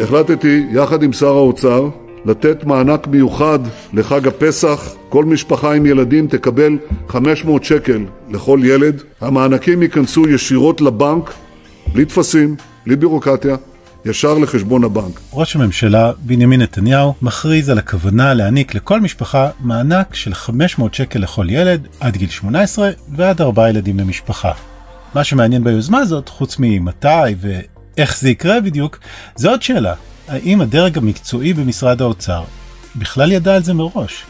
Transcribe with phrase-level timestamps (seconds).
[0.00, 1.88] החלטתי, יחד עם שר האוצר,
[2.24, 3.58] לתת מענק מיוחד
[3.92, 4.94] לחג הפסח.
[5.08, 9.02] כל משפחה עם ילדים תקבל 500 שקל לכל ילד.
[9.20, 11.32] המענקים ייכנסו ישירות לבנק,
[11.92, 12.56] בלי טפסים,
[12.86, 13.56] בלי בירוקרטיה,
[14.04, 15.20] ישר לחשבון הבנק.
[15.32, 21.46] ראש הממשלה בנימין נתניהו מכריז על הכוונה להעניק לכל משפחה מענק של 500 שקל לכל
[21.50, 24.52] ילד עד גיל 18 ועד 4 ילדים למשפחה.
[25.14, 27.08] מה שמעניין ביוזמה הזאת, חוץ ממתי
[27.96, 28.98] ואיך זה יקרה בדיוק,
[29.36, 29.94] זה עוד שאלה.
[30.28, 32.44] האם הדרג המקצועי במשרד האוצר
[32.96, 34.24] בכלל ידע על זה מראש?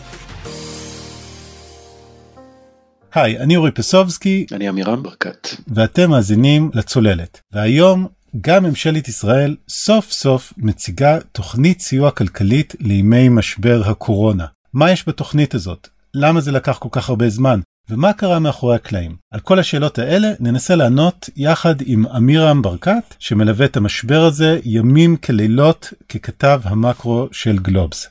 [3.15, 4.47] היי, אני אורי פסובסקי.
[4.53, 5.49] אני עמירם ברקת.
[5.69, 7.41] ואתם מאזינים לצוללת.
[7.53, 8.07] והיום
[8.41, 14.47] גם ממשלת ישראל סוף סוף מציגה תוכנית סיוע כלכלית לימי משבר הקורונה.
[14.73, 15.89] מה יש בתוכנית הזאת?
[16.15, 17.61] למה זה לקח כל כך הרבה זמן?
[17.91, 19.17] ומה קרה מאחורי הקלעים?
[19.33, 25.17] על כל השאלות האלה ננסה לענות יחד עם אמירם ברקת, שמלווה את המשבר הזה ימים
[25.17, 28.09] כלילות ככתב המקרו של גלובס.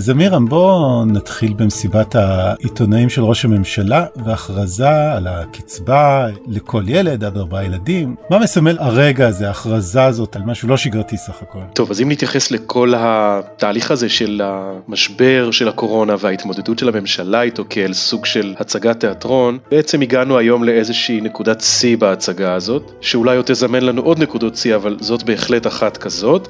[0.00, 7.36] אז אמירם בוא נתחיל במסיבת העיתונאים של ראש הממשלה והכרזה על הקצבה לכל ילד עד
[7.36, 8.14] ארבעה ילדים.
[8.30, 11.58] מה מסמל הרגע הזה, ההכרזה הזאת על משהו לא שגרתי סך הכל?
[11.74, 17.64] טוב, אז אם נתייחס לכל התהליך הזה של המשבר של הקורונה וההתמודדות של הממשלה איתו
[17.70, 23.44] כאל סוג של הצגת תיאטרון, בעצם הגענו היום לאיזושהי נקודת שיא בהצגה הזאת, שאולי עוד
[23.44, 26.48] תזמן לנו עוד נקודות שיא, אבל זאת בהחלט אחת כזאת.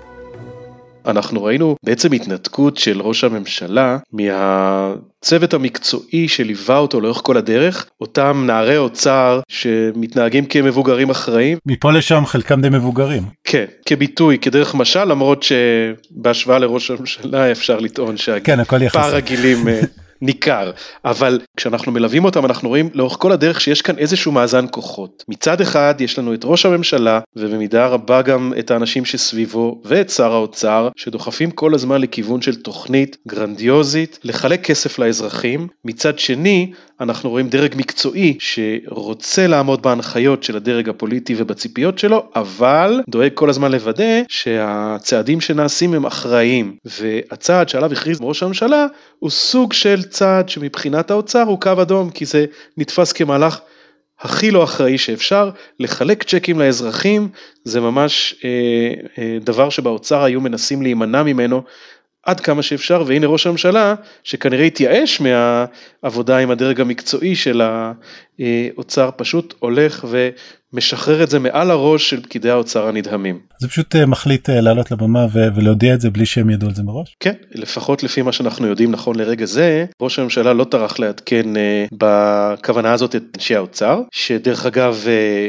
[1.07, 8.45] אנחנו ראינו בעצם התנתקות של ראש הממשלה מהצוות המקצועי שליווה אותו לאורך כל הדרך, אותם
[8.47, 11.59] נערי אוצר שמתנהגים כמבוגרים אחראים.
[11.67, 13.23] מפה לשם חלקם די מבוגרים.
[13.45, 19.81] כן, כביטוי, כדרך משל, למרות שבהשוואה לראש הממשלה אפשר לטעון שהפער כן, הגילים אה,
[20.23, 20.71] ניכר,
[21.05, 25.25] אבל כשאנחנו מלווים אותם אנחנו רואים לאורך כל הדרך שיש כאן איזשהו מאזן כוחות.
[25.29, 30.33] מצד אחד יש לנו את ראש הממשלה ובמידה רבה גם את האנשים שסביבו ואת שר
[30.33, 35.69] האוצר שדוחפים כל הזמן לכיוון של תוכנית גרנדיוזית לחלק כסף לאזרחים.
[35.85, 43.01] מצד שני אנחנו רואים דרג מקצועי שרוצה לעמוד בהנחיות של הדרג הפוליטי ובציפיות שלו, אבל
[43.09, 46.77] דואג כל הזמן לוודא שהצעדים שנעשים הם אחראיים.
[46.85, 48.87] והצעד שעליו הכריז ראש הממשלה
[49.19, 52.45] הוא סוג של צעד שמבחינת האוצר הוא קו אדום, כי זה
[52.77, 53.61] נתפס כמהלך
[54.21, 55.51] הכי לא אחראי שאפשר,
[55.81, 57.29] לחלק צ'קים לאזרחים,
[57.65, 58.51] זה ממש אה,
[59.19, 61.63] אה, דבר שבאוצר היו מנסים להימנע ממנו
[62.23, 63.95] עד כמה שאפשר, והנה ראש הממשלה,
[64.25, 70.05] שכנראה התייאש מהעבודה עם הדרג המקצועי של האוצר, פשוט הולך
[70.73, 73.39] משחרר את זה מעל הראש של פקידי האוצר הנדהמים.
[73.61, 76.83] זה פשוט אה, מחליט אה, לעלות לבמה ולהודיע את זה בלי שהם ידעו על זה
[76.83, 77.17] מראש?
[77.21, 81.87] כן, לפחות לפי מה שאנחנו יודעים נכון לרגע זה, ראש הממשלה לא טרח לעדכן אה,
[81.93, 85.05] בכוונה הזאת את אנשי האוצר, שדרך אגב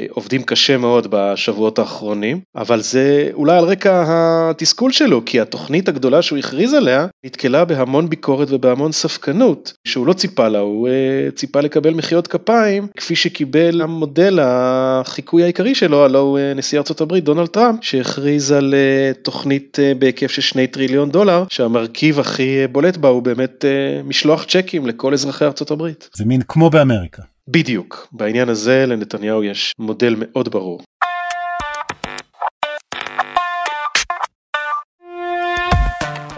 [0.10, 6.22] עובדים קשה מאוד בשבועות האחרונים, אבל זה אולי על רקע התסכול שלו, כי התוכנית הגדולה
[6.22, 10.90] שהוא הכריז עליה נתקלה בהמון ביקורת ובהמון ספקנות, שהוא לא ציפה לה, הוא
[11.36, 15.02] ציפה לקבל מחיאות כפיים, כפי שקיבל המודל ה...
[15.12, 19.78] החיקוי העיקרי שלו, הלו הוא אה, נשיא ארצות הברית דונלד טראמפ, שהכריז על אה, תוכנית
[19.80, 23.66] אה, בהיקף של שני טריליון דולר, שהמרכיב הכי בולט בה הוא באמת
[24.04, 26.10] משלוח צ'קים לכל אזרחי ארצות הברית.
[26.14, 27.22] זה מין כמו באמריקה.
[27.48, 30.82] בדיוק, בעניין הזה לנתניהו יש מודל מאוד ברור.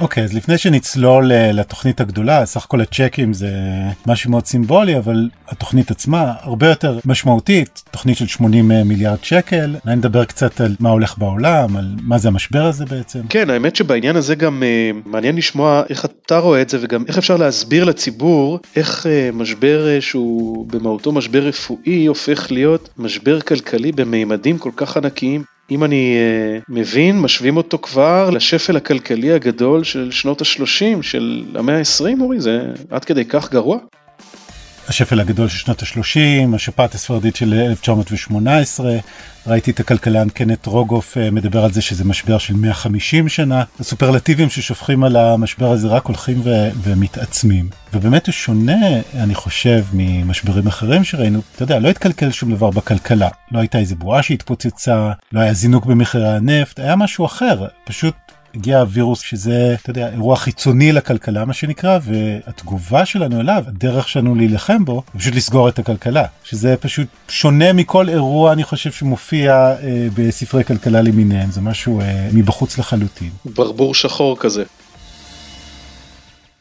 [0.04, 3.50] אוקיי, okay, אז לפני שנצלול אה, לתוכנית הגדולה, סך הכל הצ'קים זה
[4.08, 9.76] משהו מאוד סימבולי, אבל התוכנית עצמה הרבה יותר משמעותית, תוכנית של 80 אה, מיליארד שקל.
[9.86, 13.20] אולי נדבר קצת על מה הולך בעולם, על מה זה המשבר הזה בעצם.
[13.30, 17.18] כן, האמת שבעניין הזה גם uh, מעניין לשמוע איך אתה רואה את זה, וגם איך
[17.18, 23.92] אפשר להסביר לציבור איך uh, משבר uh, שהוא במהותו משבר רפואי הופך להיות משבר כלכלי
[23.92, 25.53] בממדים כל כך ענקיים.
[25.72, 31.78] אם אני uh, מבין, משווים אותו כבר לשפל הכלכלי הגדול של שנות ה-30 של המאה
[31.78, 33.78] ה-20, אורי, זה עד כדי כך גרוע?
[34.88, 38.92] השפל הגדול של שנות ה-30, השפעת הספרדית של 1918,
[39.48, 44.50] ראיתי את הכלכלן קנט רוגוף אה, מדבר על זה שזה משבר של 150 שנה, הסופרלטיבים
[44.50, 47.70] ששופכים על המשבר הזה רק הולכים ו- ומתעצמים.
[47.94, 53.30] ובאמת הוא שונה, אני חושב, ממשברים אחרים שראינו, אתה יודע, לא התקלקל שום דבר בכלכלה,
[53.52, 58.16] לא הייתה איזה בועה שהתפוצצה, לא היה זינוק במחירי הנפט, היה משהו אחר, פשוט
[58.56, 64.36] הגיע הווירוס שזה, אתה יודע, אירוע חיצוני לכלכלה מה שנקרא, והתגובה שלנו אליו, הדרך שלנו
[64.36, 69.54] להילחם בו, זה פשוט לסגור את הכלכלה, שזה פשוט שונה מכל אירוע אני חושב שמופיע
[69.54, 73.30] אה, בספרי כלכלה למיניהם, זה משהו אה, מבחוץ לחלוטין.
[73.46, 74.64] ברבור שחור כזה.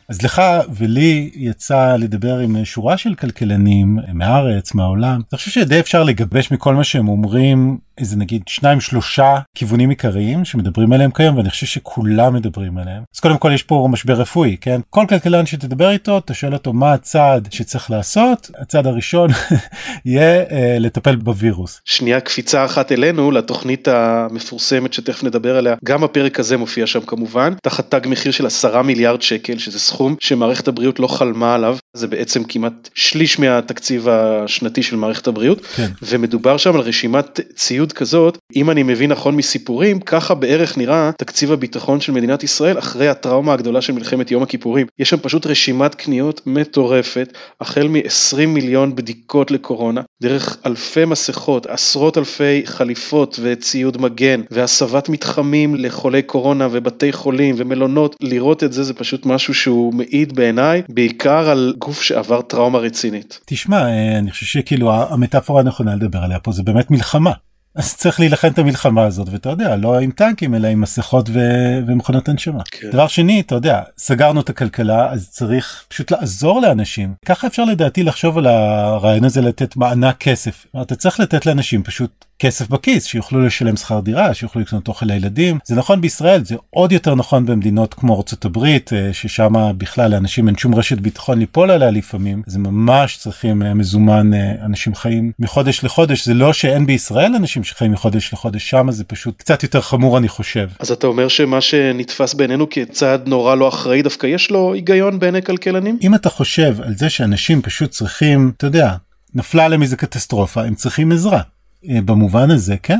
[0.09, 0.43] אז לך
[0.75, 5.15] ולי יצא לדבר עם שורה של כלכלנים מהארץ, מהעולם.
[5.15, 10.45] אני חושב שדי אפשר לגבש מכל מה שהם אומרים איזה נגיד שניים שלושה כיוונים עיקריים
[10.45, 13.03] שמדברים עליהם כיום ואני חושב שכולם מדברים עליהם.
[13.15, 16.73] אז קודם כל יש פה משבר רפואי כן כל כלכלן שתדבר איתו אתה שואל אותו
[16.73, 19.31] מה הצעד שצריך לעשות הצעד הראשון
[20.05, 21.81] יהיה אה, לטפל בווירוס.
[21.85, 27.55] שנייה קפיצה אחת אלינו לתוכנית המפורסמת שתכף נדבר עליה גם הפרק הזה מופיע שם כמובן
[27.63, 32.07] תחת תג מחיר של עשרה מיליארד שקל שזה סכום שמערכת הבריאות לא חלמה עליו זה
[32.07, 35.89] בעצם כמעט שליש מהתקציב השנתי של מערכת הבריאות כן.
[36.03, 41.53] ומדובר שם על רשימת ציוד כזאת אם אני מבין נכון מסיפורים ככה בערך נראה תקציב
[41.53, 45.95] הביטחון של מדינת ישראל אחרי הטראומה הגדולה של מלחמת יום הכיפורים יש שם פשוט רשימת
[45.95, 54.41] קניות מטורפת החל מ-20 מיליון בדיקות לקורונה דרך אלפי מסכות עשרות אלפי חליפות וציוד מגן
[54.51, 60.33] והסבת מתחמים לחולי קורונה ובתי חולים ומלונות לראות את זה זה פשוט משהו שהוא מעיד
[60.37, 63.41] בעיניי בעיקר על גוף שעבר טראומה רצינית.
[63.47, 67.33] תשמע אה, אני חושב שכאילו המטאפורה הנכונה לדבר עליה פה זה באמת מלחמה.
[67.75, 71.39] אז צריך להילחם את המלחמה הזאת ואתה יודע לא עם טנקים אלא עם מסכות ו...
[71.87, 72.63] ומכונות הנשמה.
[72.71, 72.91] כן.
[72.91, 77.15] דבר שני אתה יודע סגרנו את הכלכלה אז צריך פשוט לעזור לאנשים.
[77.27, 80.67] ככה אפשר לדעתי לחשוב על הרעיון הזה לתת מענק כסף.
[80.83, 85.59] אתה צריך לתת לאנשים פשוט כסף בכיס שיוכלו לשלם שכר דירה שיוכלו לקנות אוכל לילדים.
[85.65, 90.49] זה נכון בישראל זה עוד יותר נכון במדינות כמו ארצות הברית אה, ששם בכלל לאנשים
[90.49, 92.43] אין שום רשת ביטחון ליפול עליה לפעמים.
[92.47, 96.27] זה ממש צריכים אה, מזומן אה, אנשים חיים מחודש לחודש.
[96.27, 100.29] זה לא שאין בישראל אנשים שחיים מחודש לחודש שם זה פשוט קצת יותר חמור אני
[100.29, 100.69] חושב.
[100.79, 105.43] אז אתה אומר שמה שנתפס בעינינו כצעד נורא לא אחראי דווקא יש לו היגיון בעיני
[105.43, 105.99] כלכלנים?
[106.03, 108.95] אם אתה חושב על זה שאנשים פשוט צריכים אתה יודע
[109.35, 111.41] נפלה עליהם איזה קטסטרופה הם צריכים עזרה.
[111.89, 112.99] אה, במובן הזה כן.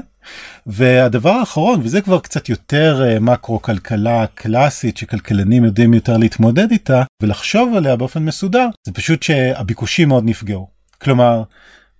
[0.67, 7.03] והדבר האחרון וזה כבר קצת יותר אה, מקרו כלכלה קלאסית שכלכלנים יודעים יותר להתמודד איתה
[7.23, 10.69] ולחשוב עליה באופן מסודר זה פשוט שהביקושים מאוד נפגעו.
[10.99, 11.43] כלומר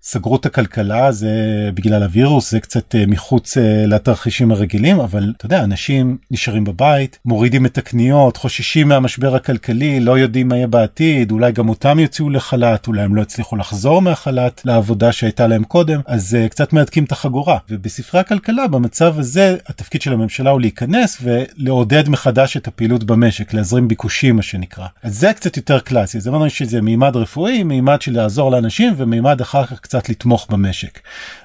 [0.05, 1.31] סגרו את הכלכלה זה
[1.75, 7.19] בגלל הווירוס זה קצת אה, מחוץ אה, לתרחישים הרגילים אבל אתה יודע אנשים נשארים בבית
[7.25, 12.31] מורידים את הקניות חוששים מהמשבר הכלכלי לא יודעים מה יהיה בעתיד אולי גם אותם יוציאו
[12.31, 17.05] לחל"ת אולי הם לא יצליחו לחזור מהחל"ת לעבודה שהייתה להם קודם אז uh, קצת מהדקים
[17.05, 17.59] את החגורה.
[17.71, 23.89] ובספרי הכלכלה במצב הזה התפקיד של הממשלה הוא להיכנס ולעודד מחדש את הפעילות במשק להזרים
[23.89, 24.87] ביקושים מה שנקרא.
[25.03, 29.41] אז זה קצת יותר קלאסי זה אמרנו שזה מימד רפואי מימד של לעזור לאנשים ומימד
[29.41, 31.01] אחר כך קצת לתמוך במשק.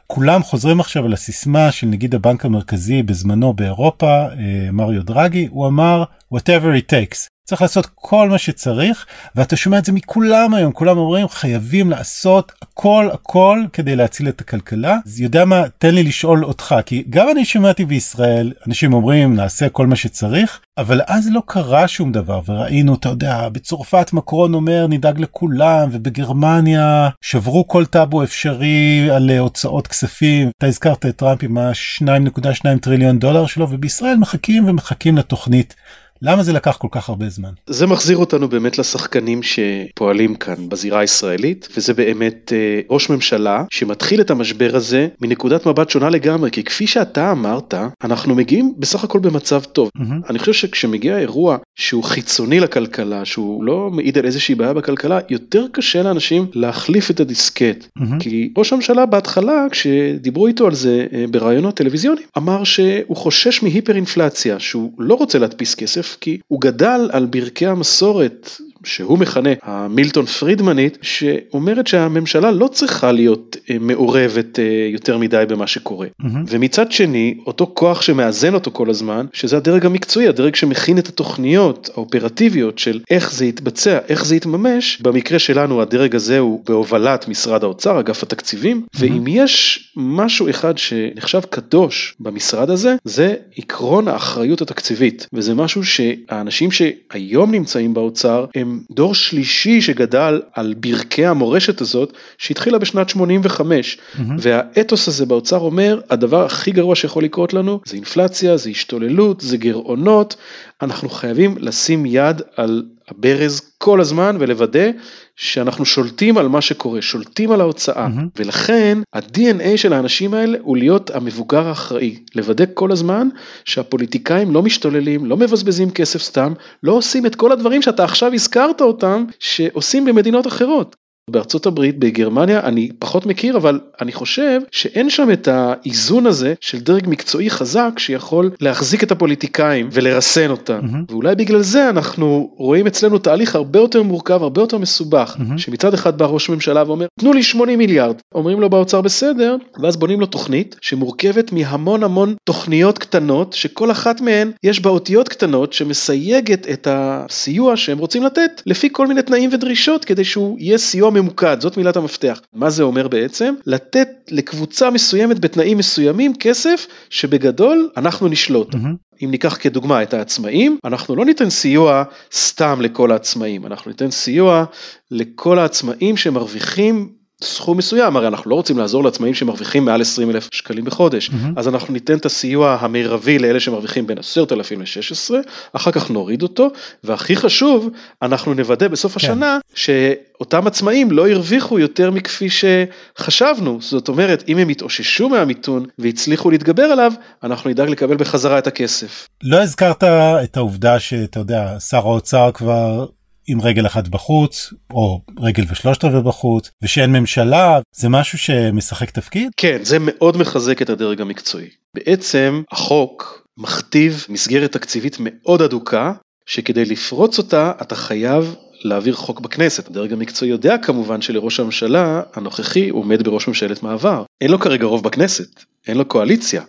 [0.08, 5.68] כולם חוזרים עכשיו על הסיסמה של נגיד הבנק המרכזי בזמנו באירופה, אה, מריו דרגי, הוא
[5.68, 6.04] אמר
[6.34, 7.37] whatever it takes.
[7.48, 9.06] צריך לעשות כל מה שצריך
[9.36, 14.42] ואתה שומע את זה מכולם היום כולם אומרים חייבים לעשות הכל הכל כדי להציל את
[14.42, 14.98] הכלכלה.
[15.06, 15.64] אז יודע מה?
[15.78, 20.60] תן לי לשאול אותך כי גם אני שמעתי בישראל אנשים אומרים נעשה כל מה שצריך
[20.78, 27.10] אבל אז לא קרה שום דבר וראינו אתה יודע בצרפת מקרון אומר נדאג לכולם ובגרמניה
[27.22, 30.50] שברו כל טאבו אפשרי על הוצאות כספים.
[30.58, 35.76] אתה הזכרת את טראמפ עם ה-2.2 טריליון דולר שלו ובישראל מחכים ומחכים לתוכנית
[36.22, 37.50] למה זה לקח כל כך הרבה זמן?
[37.68, 44.22] זה מחזיר אותנו באמת לשחקנים שפועלים כאן בזירה הישראלית, וזה באמת אה, ראש ממשלה שמתחיל
[44.22, 47.74] את המשבר הזה מנקודת מבט שונה לגמרי, כי כפי שאתה אמרת,
[48.04, 49.90] אנחנו מגיעים בסך הכל במצב טוב.
[49.98, 50.30] Mm-hmm.
[50.30, 55.66] אני חושב שכשמגיע אירוע שהוא חיצוני לכלכלה, שהוא לא מעיד על איזושהי בעיה בכלכלה, יותר
[55.72, 57.88] קשה לאנשים להחליף את הדיסקט.
[58.00, 58.04] Mm-hmm.
[58.20, 63.96] כי ראש הממשלה בהתחלה, כשדיברו איתו על זה אה, בראיונות טלוויזיוניים, אמר שהוא חושש מהיפר
[63.96, 66.07] אינפלציה, שהוא לא רוצה להדפיס כסף.
[66.22, 68.50] כי הוא גדל על ברכי המסורת
[68.88, 75.68] שהוא מכנה המילטון פרידמנית, שאומרת שהממשלה לא צריכה להיות אה, מעורבת אה, יותר מדי במה
[75.68, 76.08] שקורה.
[76.22, 76.26] Mm-hmm.
[76.50, 81.90] ומצד שני, אותו כוח שמאזן אותו כל הזמן, שזה הדרג המקצועי, הדרג שמכין את התוכניות
[81.94, 87.64] האופרטיביות של איך זה יתבצע, איך זה יתממש, במקרה שלנו הדרג הזה הוא בהובלת משרד
[87.64, 89.00] האוצר, אגף התקציבים, mm-hmm.
[89.00, 96.72] ואם יש משהו אחד שנחשב קדוש במשרד הזה, זה עקרון האחריות התקציבית, וזה משהו שהאנשים
[96.72, 104.22] שהיום נמצאים באוצר, הם דור שלישי שגדל על ברכי המורשת הזאת שהתחילה בשנת 85 mm-hmm.
[104.40, 109.58] והאתוס הזה באוצר אומר הדבר הכי גרוע שיכול לקרות לנו זה אינפלציה זה השתוללות זה
[109.58, 110.36] גירעונות
[110.82, 114.90] אנחנו חייבים לשים יד על הברז כל הזמן ולוודא
[115.38, 118.40] שאנחנו שולטים על מה שקורה, שולטים על ההוצאה, mm-hmm.
[118.40, 123.28] ולכן ה-DNA של האנשים האלה הוא להיות המבוגר האחראי, לוודא כל הזמן
[123.66, 126.54] שהפוליטיקאים לא משתוללים, לא מבזבזים כסף סתם,
[126.84, 130.96] לא עושים את כל הדברים שאתה עכשיו הזכרת אותם, שעושים במדינות אחרות.
[131.30, 136.80] בארצות הברית, בגרמניה, אני פחות מכיר, אבל אני חושב שאין שם את האיזון הזה של
[136.80, 140.80] דרג מקצועי חזק שיכול להחזיק את הפוליטיקאים ולרסן אותם.
[141.10, 145.36] ואולי בגלל זה אנחנו רואים אצלנו תהליך הרבה יותר מורכב, הרבה יותר מסובך.
[145.58, 149.98] שמצד אחד בא ראש ממשלה ואומר, תנו לי 80 מיליארד, אומרים לו באוצר בסדר, ואז
[149.98, 155.74] בונים לו תוכנית שמורכבת מהמון המון תוכניות קטנות, שכל אחת מהן יש בה אותיות קטנות
[155.74, 161.10] שמסייגת את הסיוע שהם רוצים לתת, לפי כל מיני תנאים ודרישות, כדי שהוא יהיה סיוע
[161.22, 162.42] ממוקד, זאת מילת המפתח.
[162.54, 163.54] מה זה אומר בעצם?
[163.66, 168.74] לתת לקבוצה מסוימת בתנאים מסוימים כסף שבגדול אנחנו נשלוט.
[168.74, 169.24] Mm-hmm.
[169.24, 174.66] אם ניקח כדוגמה את העצמאים, אנחנו לא ניתן סיוע סתם לכל העצמאים, אנחנו ניתן סיוע
[175.12, 177.10] לכל העצמאים שמרוויחים
[177.44, 181.34] סכום מסוים, הרי אנחנו לא רוצים לעזור לעצמאים שמרוויחים מעל 20 אלף שקלים בחודש, mm-hmm.
[181.56, 185.36] אז אנחנו ניתן את הסיוע המרבי לאלה שמרוויחים בין 10,000 ל-16,
[185.74, 186.68] אחר כך נוריד אותו,
[187.04, 187.90] והכי חשוב,
[188.22, 189.28] אנחנו נוודא בסוף כן.
[189.28, 196.50] השנה שאותם עצמאים לא הרוויחו יותר מכפי שחשבנו, זאת אומרת, אם הם התאוששו מהמיתון והצליחו
[196.52, 197.12] להתגבר עליו,
[197.44, 199.28] אנחנו נדאג לקבל בחזרה את הכסף.
[199.44, 200.04] לא הזכרת
[200.44, 203.06] את העובדה שאתה יודע, שר האוצר כבר
[203.48, 209.52] עם רגל אחת בחוץ או רגל ושלושת רבעי בחוץ ושאין ממשלה זה משהו שמשחק תפקיד?
[209.58, 211.70] כן זה מאוד מחזק את הדרג המקצועי.
[211.94, 216.14] בעצם החוק מכתיב מסגרת תקציבית מאוד אדוקה
[216.46, 219.88] שכדי לפרוץ אותה אתה חייב להעביר חוק בכנסת.
[219.88, 224.24] הדרג המקצועי יודע כמובן שלראש הממשלה הנוכחי עומד בראש ממשלת מעבר.
[224.42, 226.64] אין לו כרגע רוב בכנסת, אין לו קואליציה.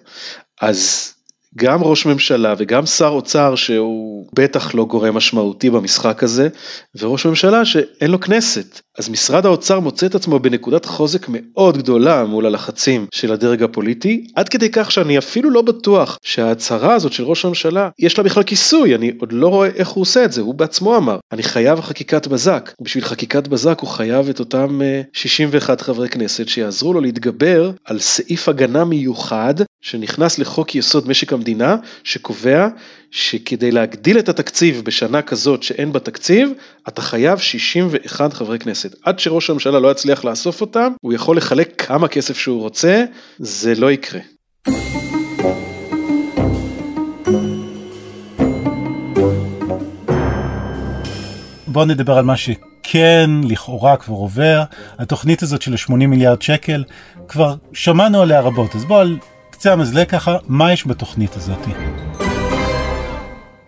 [0.61, 1.13] אז
[1.59, 6.49] גם ראש ממשלה וגם שר אוצר שהוא בטח לא גורם משמעותי במשחק הזה,
[6.99, 8.81] וראש ממשלה שאין לו כנסת.
[8.99, 14.27] אז משרד האוצר מוצא את עצמו בנקודת חוזק מאוד גדולה מול הלחצים של הדרג הפוליטי,
[14.37, 18.43] עד כדי כך שאני אפילו לא בטוח שההצהרה הזאת של ראש הממשלה, יש לה בכלל
[18.43, 21.81] כיסוי, אני עוד לא רואה איך הוא עושה את זה, הוא בעצמו אמר, אני חייב
[21.81, 22.73] חקיקת בזק.
[22.83, 24.81] בשביל חקיקת בזק הוא חייב את אותם
[25.12, 31.33] 61 אה, חברי כנסת שיעזרו לו להתגבר על סעיף הגנה מיוחד שנכנס לחוק יסוד משק
[31.33, 32.69] המדינה, שקובע
[33.11, 36.51] שכדי להגדיל את התקציב בשנה כזאת שאין בה תקציב,
[36.89, 38.95] אתה חייב 61 חברי כנסת.
[39.05, 43.05] עד שראש הממשלה לא יצליח לאסוף אותם, הוא יכול לחלק כמה כסף שהוא רוצה,
[43.39, 44.21] זה לא יקרה.
[51.67, 54.63] בוא נדבר על מה שכן לכאורה כבר עובר,
[54.99, 56.85] התוכנית הזאת של ה-80 מיליארד שקל,
[57.29, 59.19] כבר שמענו עליה רבות, אז בוא על
[59.59, 61.59] קצה המזלג ככה, מה יש בתוכנית הזאת?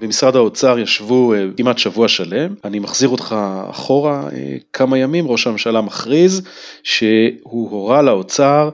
[0.00, 3.36] במשרד האוצר ישבו אה, כמעט שבוע שלם, אני מחזיר אותך
[3.70, 6.42] אחורה אה, כמה ימים, ראש הממשלה מכריז
[6.82, 8.70] שהוא הורה לאוצר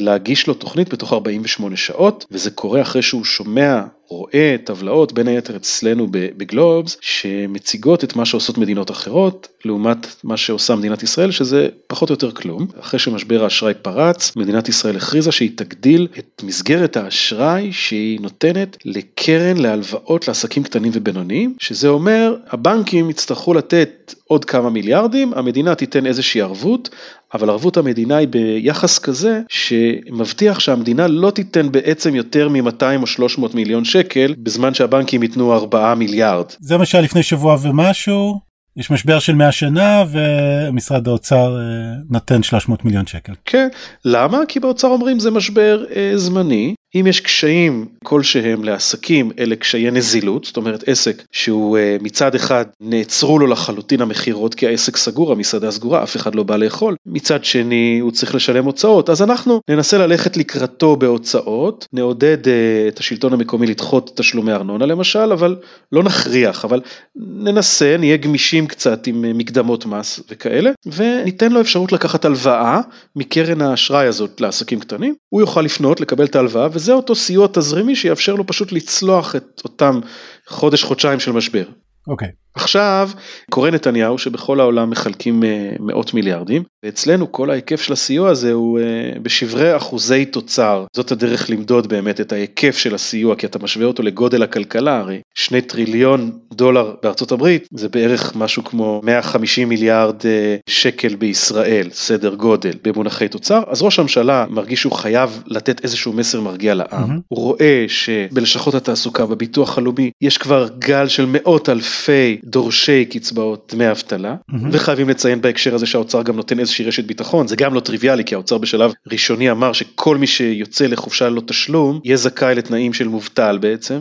[0.00, 5.56] להגיש לו תוכנית בתוך 48 שעות, וזה קורה אחרי שהוא שומע רואה טבלאות בין היתר
[5.56, 12.10] אצלנו בגלובס שמציגות את מה שעושות מדינות אחרות לעומת מה שעושה מדינת ישראל שזה פחות
[12.10, 12.66] או יותר כלום.
[12.80, 19.56] אחרי שמשבר האשראי פרץ מדינת ישראל הכריזה שהיא תגדיל את מסגרת האשראי שהיא נותנת לקרן
[19.56, 26.40] להלוואות לעסקים קטנים ובינוניים שזה אומר הבנקים יצטרכו לתת עוד כמה מיליארדים המדינה תיתן איזושהי
[26.40, 26.88] ערבות
[27.34, 33.54] אבל ערבות המדינה היא ביחס כזה שמבטיח שהמדינה לא תיתן בעצם יותר מ-200 או 300
[33.54, 36.46] מיליון שקל בזמן שהבנקים ייתנו 4 מיליארד.
[36.60, 38.40] זה מה שהיה לפני שבוע ומשהו,
[38.76, 41.62] יש משבר של 100 שנה ומשרד האוצר אה,
[42.10, 43.32] נותן 300 מיליון שקל.
[43.44, 43.68] כן,
[44.04, 44.38] למה?
[44.48, 50.44] כי באוצר אומרים זה משבר אה, זמני, אם יש קשיים כלשהם לעסקים, אלה קשיי נזילות,
[50.44, 55.70] זאת אומרת עסק שהוא אה, מצד אחד נעצרו לו לחלוטין המכירות כי העסק סגור, המסעדה
[55.70, 59.98] סגורה, אף אחד לא בא לאכול, מצד שני הוא צריך לשלם הוצאות, אז אנחנו ננסה
[59.98, 65.56] ללכת לקראתו בהוצאות, נעודד אה, את השלטון המקומי לדחות תשלומי ארנונה למשל, אבל
[65.92, 66.80] לא נכריח, אבל
[67.16, 72.80] ננסה, נהיה גמישים קצת עם אה, מקדמות מס וכאלה, וניתן לו אפשרות לקחת הלוואה
[73.16, 77.96] מקרן האשראי הזאת לעסקים קטנים, הוא יוכל לפנות, לקבל את ההלוואה, וזה אותו סיוע תזרימי
[77.96, 80.00] שיאפשר לו פשוט לצלוח את אותם
[80.46, 81.64] חודש חודשיים של משבר.
[82.06, 82.28] אוקיי.
[82.28, 82.43] Okay.
[82.54, 83.10] עכשיו
[83.50, 88.78] קורא נתניהו שבכל העולם מחלקים אה, מאות מיליארדים ואצלנו כל ההיקף של הסיוע הזה הוא
[88.78, 88.84] אה,
[89.22, 90.84] בשברי אחוזי תוצר.
[90.96, 95.20] זאת הדרך למדוד באמת את ההיקף של הסיוע כי אתה משווה אותו לגודל הכלכלה הרי
[95.34, 102.34] שני טריליון דולר בארצות הברית זה בערך משהו כמו 150 מיליארד אה, שקל בישראל סדר
[102.34, 103.62] גודל במונחי תוצר.
[103.66, 107.10] אז ראש הממשלה מרגיש שהוא חייב לתת איזשהו מסר מרגיע לעם.
[107.10, 107.20] mm-hmm.
[107.28, 113.90] הוא רואה שבלשכות התעסוקה בביטוח הלאומי יש כבר גל של מאות אלפי דורשי קצבאות דמי
[113.90, 114.56] אבטלה mm-hmm.
[114.72, 118.34] וחייבים לציין בהקשר הזה שהאוצר גם נותן איזושהי רשת ביטחון זה גם לא טריוויאלי כי
[118.34, 123.58] האוצר בשלב ראשוני אמר שכל מי שיוצא לחופשה ללא תשלום יהיה זכאי לתנאים של מובטל
[123.58, 124.00] בעצם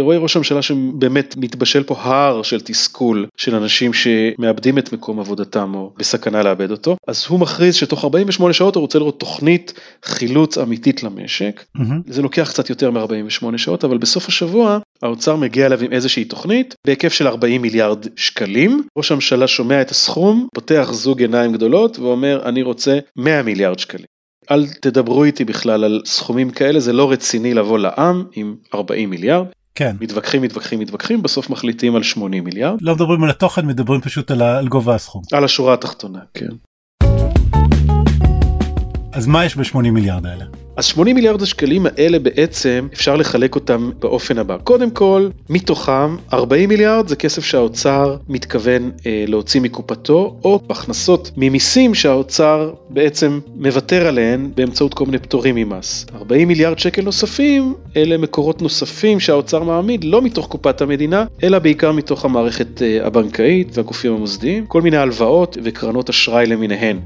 [0.00, 5.74] רואה ראש הממשלה שבאמת מתבשל פה הר של תסכול של אנשים שמאבדים את מקום עבודתם
[5.74, 9.72] או בסכנה לאבד אותו, אז הוא מכריז שתוך 48 שעות הוא רוצה לראות תוכנית
[10.04, 11.64] חילוץ אמיתית למשק.
[11.76, 11.82] Mm-hmm.
[12.06, 16.74] זה לוקח קצת יותר מ-48 שעות, אבל בסוף השבוע האוצר מגיע אליו עם איזושהי תוכנית
[16.86, 18.82] בהיקף של 40 מיליארד שקלים.
[18.98, 24.06] ראש הממשלה שומע את הסכום, פותח זוג עיניים גדולות ואומר אני רוצה 100 מיליארד שקלים.
[24.50, 29.46] אל תדברו איתי בכלל על סכומים כאלה, זה לא רציני לבוא לעם עם 40 מיליארד.
[29.78, 29.96] כן.
[30.00, 32.78] מתווכחים, מתווכחים, מתווכחים, בסוף מחליטים על 80 מיליארד.
[32.82, 35.22] לא מדברים על התוכן, מדברים פשוט על, על גובה הסכום.
[35.32, 36.46] על השורה התחתונה, כן.
[39.18, 40.44] אז מה יש ב-80 מיליארד האלה?
[40.76, 44.56] אז 80 מיליארד השקלים האלה בעצם אפשר לחלק אותם באופן הבא.
[44.64, 51.94] קודם כל, מתוכם 40 מיליארד זה כסף שהאוצר מתכוון אה, להוציא מקופתו, או הכנסות ממיסים
[51.94, 56.06] שהאוצר בעצם מוותר עליהן באמצעות כל מיני פטורים ממס.
[56.14, 61.92] 40 מיליארד שקל נוספים, אלה מקורות נוספים שהאוצר מעמיד, לא מתוך קופת המדינה, אלא בעיקר
[61.92, 66.98] מתוך המערכת אה, הבנקאית והגופים המוסדיים, כל מיני הלוואות וקרנות אשראי למיניהן.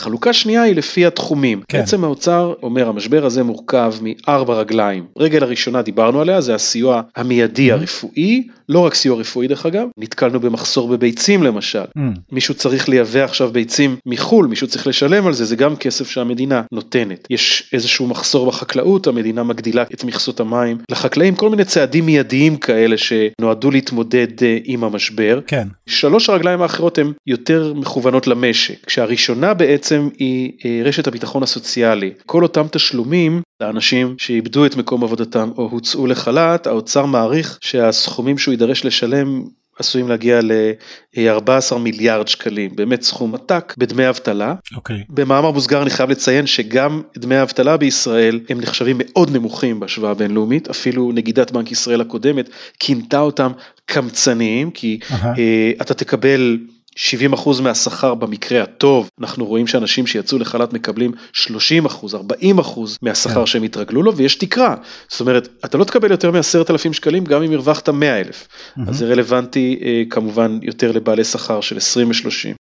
[0.00, 1.60] חלוקה שנייה היא לפי התחומים.
[1.68, 1.78] כן.
[1.78, 5.04] בעצם האוצר אומר המשבר הזה מורכב מארבע רגליים.
[5.18, 7.74] רגל הראשונה דיברנו עליה זה הסיוע המיידי mm-hmm.
[7.74, 11.82] הרפואי, לא רק סיוע רפואי דרך אגב, נתקלנו במחסור בביצים למשל.
[11.98, 12.00] Mm.
[12.32, 16.62] מישהו צריך לייבא עכשיו ביצים מחו"ל, מישהו צריך לשלם על זה, זה גם כסף שהמדינה
[16.72, 17.26] נותנת.
[17.30, 22.96] יש איזשהו מחסור בחקלאות, המדינה מגדילה את מכסות המים לחקלאים, כל מיני צעדים מיידיים כאלה
[22.98, 25.40] שנועדו להתמודד אה, עם המשבר.
[25.46, 25.68] כן.
[25.86, 32.12] שלוש הרגליים האחרות הן יותר מכוונות למשק, כשהראשונה בעצם היא אה, רשת הביטחון הסוציאלי.
[32.26, 38.52] כל אותם תשלומים לאנשים שאיבדו את מקום עבודתם או הוצאו לחל"ת, האוצר מעריך שהסכומים שהוא
[38.52, 39.42] יידרש לשלם
[39.80, 44.54] עשויים להגיע ל-14 מיליארד שקלים, באמת סכום עתק בדמי אבטלה.
[44.76, 44.96] אוקיי.
[44.96, 45.04] Okay.
[45.08, 50.68] במאמר מוסגר אני חייב לציין שגם דמי האבטלה בישראל הם נחשבים מאוד נמוכים בהשוואה בינלאומית,
[50.68, 53.52] אפילו נגידת בנק ישראל הקודמת כינתה אותם
[53.86, 55.14] קמצניים, כי uh-huh.
[55.14, 56.58] uh, אתה תקבל
[56.96, 61.44] 70% מהשכר במקרה הטוב, אנחנו רואים שאנשים שיצאו לחל"ת מקבלים 30%,
[62.42, 62.46] 40%
[63.02, 63.46] מהשכר כן.
[63.46, 64.74] שהם התרגלו לו ויש תקרה.
[65.08, 68.48] זאת אומרת, אתה לא תקבל יותר מ-10,000 שקלים גם אם הרווחת 100,000.
[68.48, 68.80] Mm-hmm.
[68.88, 72.59] אז זה רלוונטי אה, כמובן יותר לבעלי שכר של 20 ו-30.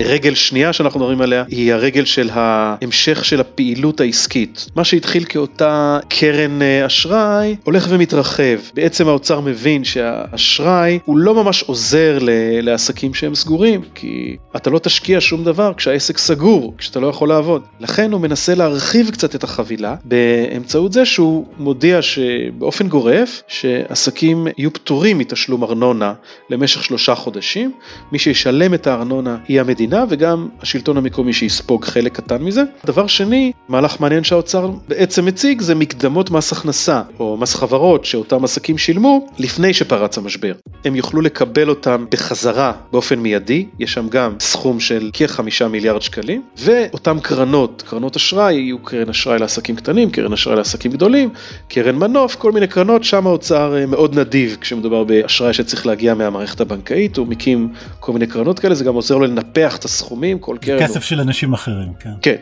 [0.00, 4.66] רגל שנייה שאנחנו מדברים עליה היא הרגל של ההמשך של הפעילות העסקית.
[4.76, 8.58] מה שהתחיל כאותה קרן אה, אשראי הולך ומתרחב.
[8.74, 12.18] בעצם האוצר מבין שהאשראי הוא לא ממש עוזר
[12.62, 17.62] לעסקים שהם סגורים, כי אתה לא תשקיע שום דבר כשהעסק סגור, כשאתה לא יכול לעבוד.
[17.80, 24.72] לכן הוא מנסה להרחיב קצת את החבילה באמצעות זה שהוא מודיע שבאופן גורף שעסקים יהיו
[24.72, 26.12] פטורים מתשלום ארנונה
[26.50, 27.72] למשך שלושה חודשים.
[28.12, 29.83] מי שישלם את הארנונה היא המדינה.
[29.84, 32.62] המדינה וגם השלטון המקומי שיספוג חלק קטן מזה.
[32.86, 38.44] דבר שני, מהלך מעניין שהאוצר בעצם מציג זה מקדמות מס הכנסה או מס חברות שאותם
[38.44, 40.52] עסקים שילמו לפני שפרץ המשבר.
[40.84, 46.42] הם יוכלו לקבל אותם בחזרה באופן מיידי, יש שם גם סכום של כחמישה מיליארד שקלים,
[46.58, 51.30] ואותם קרנות, קרנות אשראי, יהיו קרן אשראי לעסקים קטנים, קרן אשראי לעסקים גדולים,
[51.68, 56.60] קרן מנוף, כל מיני קרנות, שם האוצר אה, מאוד נדיב כשמדובר באשראי שצריך להגיע מהמערכת
[56.60, 57.68] הבנקאית, הוא מקים
[58.00, 60.78] כל מיני קרנות כאלה, זה גם עוזר לו לנפח את הסכומים, כל קרן...
[60.80, 61.02] כסף הוא...
[61.02, 62.10] של אנשים אחרים, כן.
[62.22, 62.36] כן.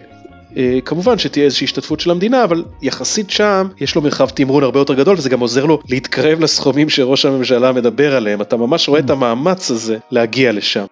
[0.50, 4.78] Uh, כמובן שתהיה איזושהי השתתפות של המדינה אבל יחסית שם יש לו מרחב תמרון הרבה
[4.78, 9.00] יותר גדול וזה גם עוזר לו להתקרב לסכומים שראש הממשלה מדבר עליהם אתה ממש רואה
[9.00, 9.12] את mm.
[9.12, 10.84] המאמץ הזה להגיע לשם.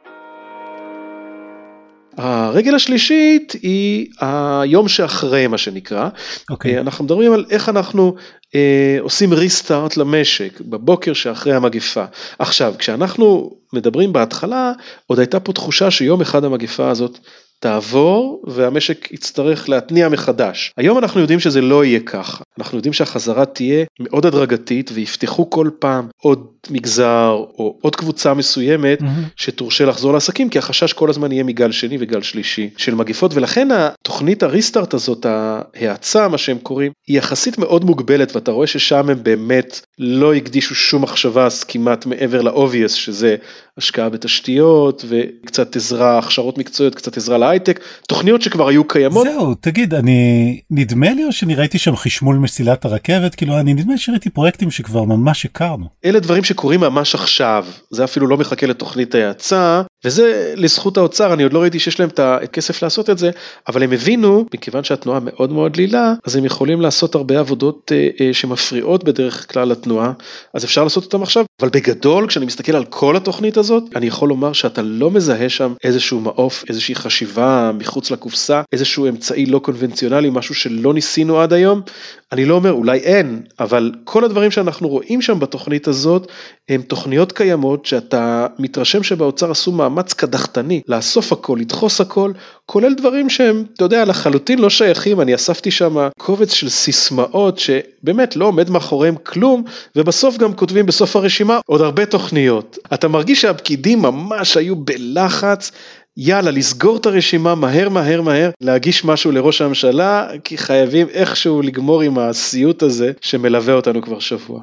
[2.20, 6.08] הרגל השלישית היא היום שאחרי מה שנקרא.
[6.08, 6.44] Okay.
[6.50, 6.74] אוקיי.
[6.76, 8.14] אה, אנחנו מדברים על איך אנחנו
[8.54, 12.04] אה, עושים ריסטארט למשק בבוקר שאחרי המגפה.
[12.38, 14.72] עכשיו כשאנחנו מדברים בהתחלה
[15.06, 17.18] עוד הייתה פה תחושה שיום אחד המגפה הזאת
[17.60, 20.72] תעבור והמשק יצטרך להתניע מחדש.
[20.76, 22.44] היום אנחנו יודעים שזה לא יהיה ככה.
[22.58, 29.00] אנחנו יודעים שהחזרה תהיה מאוד הדרגתית ויפתחו כל פעם עוד מגזר או עוד קבוצה מסוימת
[29.00, 29.04] mm-hmm.
[29.36, 33.68] שתורשה לחזור לעסקים כי החשש כל הזמן יהיה מגל שני וגל שלישי של מגיפות ולכן
[33.70, 39.18] התוכנית הריסטארט הזאת ההאצה מה שהם קוראים היא יחסית מאוד מוגבלת ואתה רואה ששם הם
[39.22, 43.36] באמת לא הקדישו שום מחשבה כמעט מעבר לאובייס שזה
[43.78, 49.26] השקעה בתשתיות וקצת עזרה הכשרות מקצועיות קצת עזרה להייטק תוכניות שכבר היו קיימות.
[49.26, 53.92] זהו תגיד אני נדמה לי או שאני ראיתי שם חשמול מסילת הרכבת כאילו אני נדמה
[53.92, 55.86] לי שראיתי פרויקטים שכבר ממש הכרנו.
[56.04, 61.42] אלה דברים שקורים ממש עכשיו זה אפילו לא מחכה לתוכנית ההאצה וזה לזכות האוצר, אני
[61.42, 63.30] עוד לא ראיתי שיש להם את הכסף לעשות את זה,
[63.68, 68.08] אבל הם הבינו, מכיוון שהתנועה מאוד מאוד דלילה, אז הם יכולים לעשות הרבה עבודות אה,
[68.20, 70.12] אה, שמפריעות בדרך כלל לתנועה,
[70.54, 74.28] אז אפשר לעשות אותם עכשיו, אבל בגדול, כשאני מסתכל על כל התוכנית הזאת, אני יכול
[74.28, 80.30] לומר שאתה לא מזהה שם איזשהו מעוף, איזושהי חשיבה מחוץ לקופסה, איזשהו אמצעי לא קונבנציונלי,
[80.30, 81.80] משהו שלא ניסינו עד היום.
[82.32, 86.30] אני לא אומר אולי אין, אבל כל הדברים שאנחנו רואים שם בתוכנית הזאת,
[86.68, 92.32] הם תוכניות קיימות שאתה מתרשם שבאוצר עשו מאמץ קדחתני לאסוף הכל, לדחוס הכל,
[92.66, 98.36] כולל דברים שהם, אתה יודע, לחלוטין לא שייכים, אני אספתי שם קובץ של סיסמאות שבאמת
[98.36, 99.62] לא עומד מאחוריהם כלום,
[99.96, 102.78] ובסוף גם כותבים בסוף הרשימה עוד הרבה תוכניות.
[102.94, 105.72] אתה מרגיש שהפקידים ממש היו בלחץ.
[106.16, 112.02] יאללה, לסגור את הרשימה מהר מהר מהר, להגיש משהו לראש הממשלה, כי חייבים איכשהו לגמור
[112.02, 114.60] עם הסיוט הזה שמלווה אותנו כבר שבוע.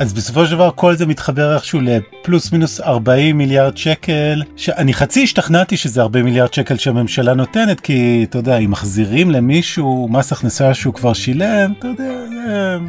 [0.00, 5.22] אז בסופו של דבר כל זה מתחבר איכשהו לפלוס מינוס 40 מיליארד שקל, שאני חצי
[5.22, 10.74] השתכנעתי שזה 40 מיליארד שקל שהממשלה נותנת, כי אתה יודע, אם מחזירים למישהו מס הכנסה
[10.74, 12.12] שהוא כבר שילם, אתה יודע.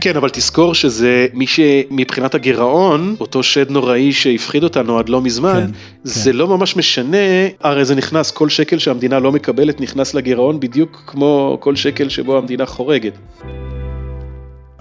[0.02, 5.65] כן, אבל תזכור שזה מי שמבחינת הגירעון, אותו שד נוראי שהפחיד אותנו עד לא מזמן,
[5.65, 5.71] כן,
[6.04, 6.38] זה כן.
[6.38, 7.17] לא ממש משנה,
[7.62, 12.38] הרי זה נכנס, כל שקל שהמדינה לא מקבלת נכנס לגירעון בדיוק כמו כל שקל שבו
[12.38, 13.13] המדינה חורגת.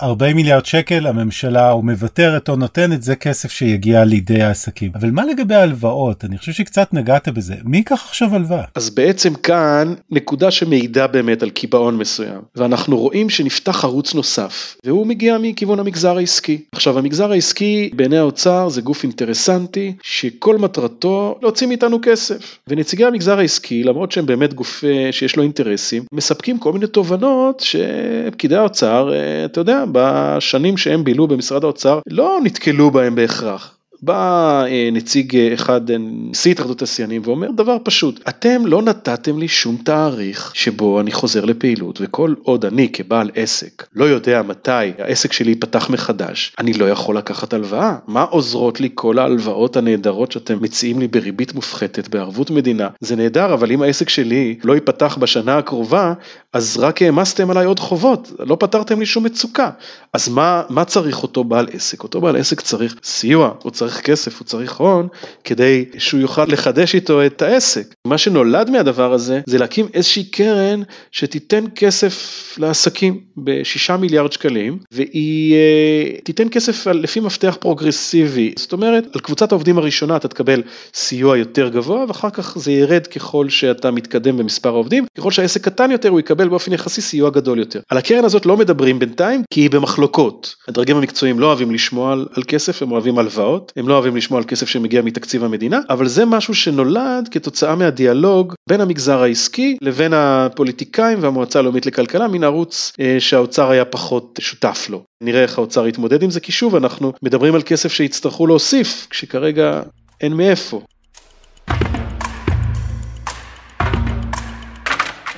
[0.03, 4.93] 40 מיליארד שקל הממשלה או מוותרת או נותנת זה כסף שיגיע לידי העסקים.
[4.95, 6.25] אבל מה לגבי ההלוואות?
[6.25, 7.55] אני חושב שקצת נגעת בזה.
[7.65, 8.65] מי ייקח עכשיו הלוואה?
[8.75, 12.41] אז בעצם כאן נקודה שמעידה באמת על קיבעון מסוים.
[12.57, 16.61] ואנחנו רואים שנפתח ערוץ נוסף והוא מגיע מכיוון המגזר העסקי.
[16.73, 22.59] עכשיו המגזר העסקי בעיני האוצר זה גוף אינטרסנטי שכל מטרתו להוציא מאיתנו כסף.
[22.69, 27.61] ונציגי המגזר העסקי למרות שהם באמת גוף אה, שיש לו אינטרסים מספקים כל מיני תובנות
[27.61, 33.80] שפקידי האוצר אה, אתה יודע בשנים שהם בילו במשרד האוצר לא נתקלו בהם בהכרח.
[34.03, 39.39] בא אה, נציג אה, אחד, אה, נשיא התאחדות השיאנים ואומר דבר פשוט, אתם לא נתתם
[39.39, 44.71] לי שום תאריך שבו אני חוזר לפעילות וכל עוד אני כבעל עסק לא יודע מתי
[44.99, 47.97] העסק שלי ייפתח מחדש, אני לא יכול לקחת הלוואה.
[48.07, 52.89] מה עוזרות לי כל ההלוואות הנהדרות שאתם מציעים לי בריבית מופחתת בערבות מדינה?
[53.01, 56.13] זה נהדר, אבל אם העסק שלי לא ייפתח בשנה הקרובה,
[56.53, 59.71] אז רק העמסתם עליי עוד חובות, לא פתרתם לי שום מצוקה.
[60.13, 62.03] אז מה, מה צריך אותו בעל עסק?
[62.03, 65.09] אותו בעל עסק צריך סיוע, הוא צריך צריך כסף, הוא צריך הון,
[65.45, 67.95] כדי שהוא יוכל לחדש איתו את העסק.
[68.07, 75.55] מה שנולד מהדבר הזה, זה להקים איזושהי קרן שתיתן כסף לעסקים בשישה מיליארד שקלים, והיא
[75.55, 78.53] אה, תיתן כסף לפי מפתח פרוגרסיבי.
[78.59, 80.63] זאת אומרת, על קבוצת העובדים הראשונה אתה תקבל
[80.95, 85.91] סיוע יותר גבוה, ואחר כך זה ירד ככל שאתה מתקדם במספר העובדים, ככל שהעסק קטן
[85.91, 87.81] יותר הוא יקבל באופן יחסי סיוע גדול יותר.
[87.89, 90.55] על הקרן הזאת לא מדברים בינתיים, כי היא במחלוקות.
[90.69, 93.73] הדרגים המקצועיים לא אוהבים לשמוע על, על כסף, הם אוהבים הלוואות.
[93.81, 98.55] הם לא אוהבים לשמוע על כסף שמגיע מתקציב המדינה, אבל זה משהו שנולד כתוצאה מהדיאלוג
[98.69, 104.87] בין המגזר העסקי לבין הפוליטיקאים והמועצה הלאומית לכלכלה, מן ערוץ אה, שהאוצר היה פחות שותף
[104.91, 105.03] לו.
[105.23, 109.83] נראה איך האוצר יתמודד עם זה, כי שוב אנחנו מדברים על כסף שיצטרכו להוסיף, כשכרגע
[110.21, 110.81] אין מאיפה.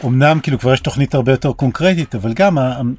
[0.05, 2.59] אמנם כאילו כבר יש תוכנית הרבה יותר קונקרטית אבל גם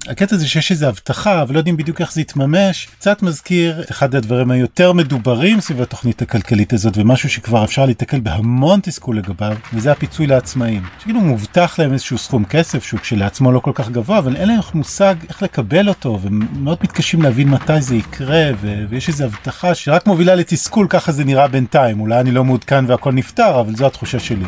[0.10, 4.16] הקטע הזה שיש איזה הבטחה ולא יודעים בדיוק איך זה יתממש קצת מזכיר את אחד
[4.16, 9.92] הדברים היותר מדוברים סביב התוכנית הכלכלית הזאת ומשהו שכבר אפשר להתקל בהמון תסכול לגביו וזה
[9.92, 10.84] הפיצוי לעצמאים.
[11.00, 14.60] שכאילו מובטח להם איזשהו סכום כסף שהוא כשלעצמו לא כל כך גבוה אבל אין להם
[14.74, 20.08] מושג איך לקבל אותו ומאוד מתקשים להבין מתי זה יקרה ו- ויש איזו הבטחה שרק
[20.08, 24.20] מובילה לתסכול ככה זה נראה בינתיים אולי אני לא מעודכן והכל נפתר אבל זו התחושה
[24.20, 24.46] שלי.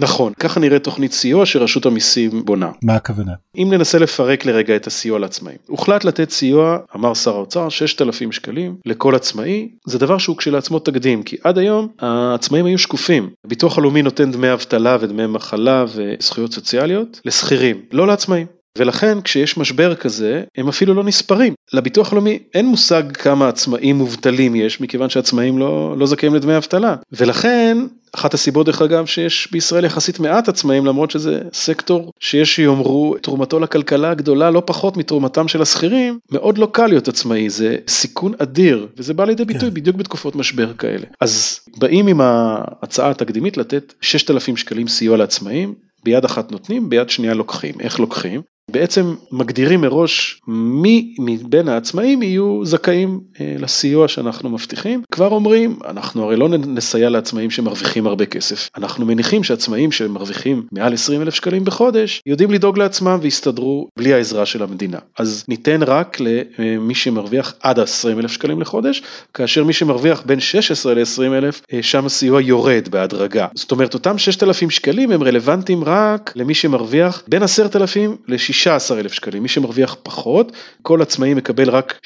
[0.00, 2.70] נכון, ככה נראית תוכנית סיוע שרשות המיסים בונה.
[2.82, 3.32] מה הכוונה?
[3.56, 5.56] אם ננסה לפרק לרגע את הסיוע לעצמאים.
[5.66, 11.22] הוחלט לתת סיוע, אמר שר האוצר, 6,000 שקלים לכל עצמאי, זה דבר שהוא כשלעצמו תקדים,
[11.22, 13.30] כי עד היום העצמאים היו שקופים.
[13.44, 18.46] הביטוח הלאומי נותן דמי אבטלה ודמי מחלה וזכויות סוציאליות לשכירים, לא לעצמאים.
[18.78, 21.54] ולכן כשיש משבר כזה הם אפילו לא נספרים.
[21.72, 26.96] לביטוח הלאומי אין מושג כמה עצמאים מובטלים יש מכיוון שעצמאים לא, לא זכאים לדמי אבטלה.
[27.12, 27.78] ולכן
[28.14, 33.60] אחת הסיבות דרך אגב שיש בישראל יחסית מעט עצמאים למרות שזה סקטור שיש שיאמרו תרומתו
[33.60, 38.86] לכלכלה הגדולה לא פחות מתרומתם של השכירים מאוד לא קל להיות עצמאי זה סיכון אדיר
[38.96, 39.74] וזה בא לידי ביטוי כן.
[39.74, 46.24] בדיוק בתקופות משבר כאלה אז באים עם ההצעה התקדימית לתת 6,000 שקלים סיוע לעצמאים ביד
[46.24, 53.20] אחת נותנים ביד שנייה לוקחים איך לוקחים בעצם מגדירים מראש מי מבין העצמאים יהיו זכאים
[53.40, 55.02] אה, לסיוע שאנחנו מבטיחים.
[55.12, 58.68] כבר אומרים, אנחנו הרי לא נסייע לעצמאים שמרוויחים הרבה כסף.
[58.76, 64.46] אנחנו מניחים שעצמאים שמרוויחים מעל 20 אלף שקלים בחודש, יודעים לדאוג לעצמם ויסתדרו בלי העזרה
[64.46, 64.98] של המדינה.
[65.18, 69.02] אז ניתן רק למי שמרוויח עד 20 אלף שקלים לחודש,
[69.34, 73.46] כאשר מי שמרוויח בין 16 ל-20 אלף, אה, שם הסיוע יורד בהדרגה.
[73.54, 78.16] זאת אומרת, אותם 6,000 שקלים הם רלוונטיים רק למי שמרוויח בין 10,000
[78.66, 79.42] ל-16,000 שקלים.
[79.42, 81.98] מי שמרוויח פחות, כל עצמאי מקבל רק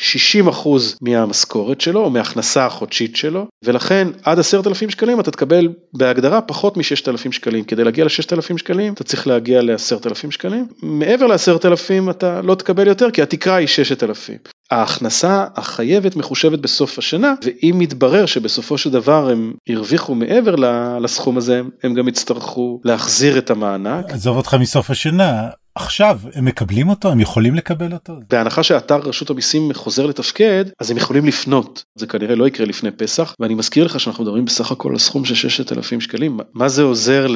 [0.65, 0.69] 60%
[1.01, 7.33] מהמשכורת שלו, או מההכנסה החודשית שלו, ולכן עד 10,000 שקלים אתה תקבל בהגדרה פחות מ-6,000
[7.33, 7.65] שקלים.
[7.65, 10.67] כדי להגיע ל-6,000 שקלים אתה צריך להגיע ל-10,000 שקלים.
[10.83, 14.39] מעבר ל-10,000 אתה לא תקבל יותר כי התקרה היא 6,000.
[14.71, 20.55] ההכנסה החייבת מחושבת בסוף השנה ואם מתברר שבסופו של דבר הם הרוויחו מעבר
[21.01, 24.05] לסכום הזה הם גם יצטרכו להחזיר את המענק.
[24.09, 27.11] עזוב אותך מסוף השנה עכשיו הם מקבלים אותו?
[27.11, 28.13] הם יכולים לקבל אותו?
[28.31, 31.85] בהנחה שאתר רשות המיסים חוזר לתפקד אז הם יכולים לפנות.
[31.95, 35.25] זה כנראה לא יקרה לפני פסח ואני מזכיר לך שאנחנו מדברים בסך הכל על סכום
[35.25, 36.39] של 6,000 שקלים.
[36.55, 37.27] מה זה עוזר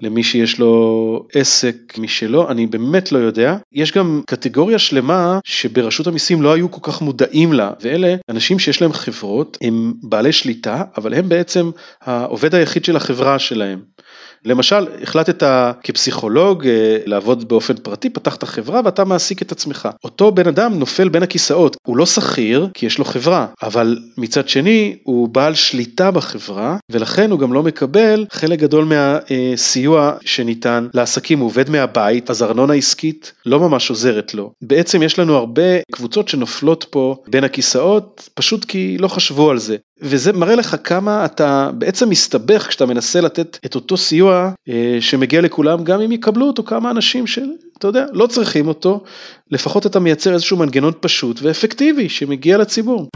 [0.00, 3.56] למי שיש לו עסק משלו אני באמת לא יודע.
[3.72, 8.82] יש גם קטגוריה שלמה שברשות המיסים לא היו כל כך מודעים לה ואלה אנשים שיש
[8.82, 13.80] להם חברות הם בעלי שליטה אבל הם בעצם העובד היחיד של החברה שלהם.
[14.44, 15.42] למשל, החלטת
[15.82, 19.88] כפסיכולוג אה, לעבוד באופן פרטי, פתחת חברה ואתה מעסיק את עצמך.
[20.04, 24.48] אותו בן אדם נופל בין הכיסאות, הוא לא שכיר כי יש לו חברה, אבל מצד
[24.48, 31.38] שני הוא בעל שליטה בחברה ולכן הוא גם לא מקבל חלק גדול מהסיוע שניתן לעסקים,
[31.38, 34.52] הוא עובד מהבית, אז ארנונה עסקית לא ממש עוזרת לו.
[34.62, 39.76] בעצם יש לנו הרבה קבוצות שנופלות פה בין הכיסאות, פשוט כי לא חשבו על זה.
[40.02, 45.40] וזה מראה לך כמה אתה בעצם מסתבך כשאתה מנסה לתת את אותו סיוע אה, שמגיע
[45.40, 49.04] לכולם גם אם יקבלו אותו כמה אנשים שאתה יודע לא צריכים אותו
[49.50, 53.08] לפחות אתה מייצר איזשהו מנגנון פשוט ואפקטיבי שמגיע לציבור.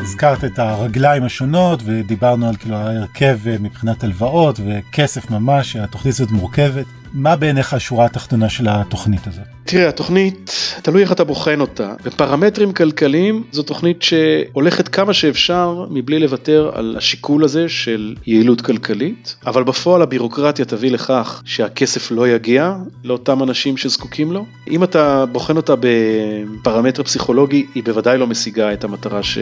[0.00, 6.86] הזכרת את הרגליים השונות ודיברנו על כאילו ההרכב מבחינת הלוואות וכסף ממש, התוכנית הזאת מורכבת.
[7.12, 9.55] מה בעיניך השורה התחתונה של התוכנית הזאת?
[9.66, 11.94] תראה, התוכנית, תלוי איך אתה בוחן אותה.
[12.04, 19.36] בפרמטרים כלכליים זו תוכנית שהולכת כמה שאפשר מבלי לוותר על השיקול הזה של יעילות כלכלית,
[19.46, 22.74] אבל בפועל הבירוקרטיה תביא לכך שהכסף לא יגיע
[23.04, 24.46] לאותם אנשים שזקוקים לו.
[24.70, 29.38] אם אתה בוחן אותה בפרמטר פסיכולוגי, היא בוודאי לא משיגה את המטרה ש...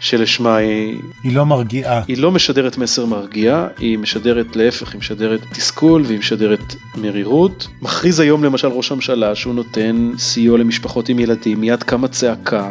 [0.00, 0.98] שלשמה היא...
[1.22, 2.02] היא לא מרגיעה.
[2.08, 7.68] היא לא משדרת מסר מרגיע, היא משדרת להפך, היא משדרת תסכול והיא משדרת מרירות.
[7.82, 12.70] מכריז היום למשל ראש הממשלה שהוא נותן סיוע למשפחות עם ילדים, מיד קמה צעקה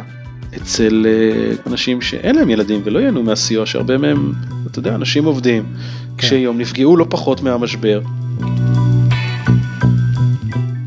[0.56, 4.32] אצל אה, אנשים שאין להם ילדים ולא ייהנו מהסיוע, שהרבה מהם,
[4.70, 6.16] אתה יודע, אנשים עובדים, כן.
[6.16, 8.00] קשי נפגעו לא פחות מהמשבר.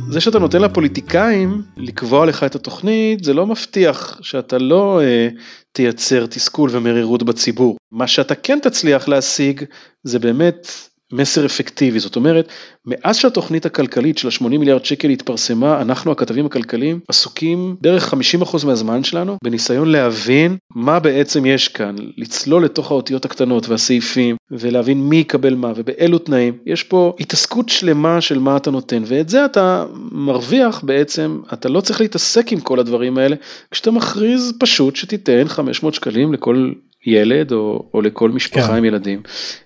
[0.09, 5.27] זה שאתה נותן לפוליטיקאים לקבוע לך את התוכנית זה לא מבטיח שאתה לא אה,
[5.71, 7.77] תייצר תסכול ומרירות בציבור.
[7.91, 9.63] מה שאתה כן תצליח להשיג
[10.03, 10.67] זה באמת
[11.13, 12.49] מסר אפקטיבי, זאת אומרת,
[12.85, 19.03] מאז שהתוכנית הכלכלית של ה-80 מיליארד שקל התפרסמה, אנחנו הכתבים הכלכליים עסוקים בערך 50% מהזמן
[19.03, 25.55] שלנו בניסיון להבין מה בעצם יש כאן, לצלול לתוך האותיות הקטנות והסעיפים ולהבין מי יקבל
[25.55, 26.57] מה ובאילו תנאים.
[26.65, 31.81] יש פה התעסקות שלמה של מה אתה נותן ואת זה אתה מרוויח בעצם, אתה לא
[31.81, 33.35] צריך להתעסק עם כל הדברים האלה,
[33.71, 36.71] כשאתה מכריז פשוט שתיתן 500 שקלים לכל
[37.05, 38.77] ילד או, או לכל משפחה כן.
[38.77, 39.21] עם ילדים.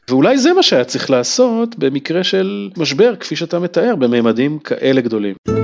[0.10, 5.59] ואולי זה מה שהיה צריך לעשות במקרה של משבר כפי שאתה מתאר בממדים כאלה גדולים.